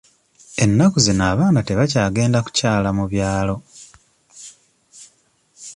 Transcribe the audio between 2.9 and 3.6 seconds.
mu byalo.